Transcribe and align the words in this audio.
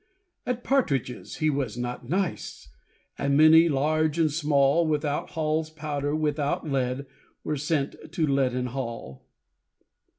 At 0.47 0.63
partridges 0.63 1.35
he 1.35 1.51
was 1.51 1.77
not 1.77 2.09
nice; 2.09 2.69
And 3.19 3.37
many, 3.37 3.69
large 3.69 4.17
and 4.17 4.31
small, 4.31 4.87
Without 4.87 5.29
Hall's 5.37 5.69
powder, 5.69 6.15
without 6.15 6.67
lead, 6.67 7.05
Were 7.43 7.55
sent 7.55 8.11
to 8.11 8.25
Leaden 8.25 8.65
Hall. 8.65 9.27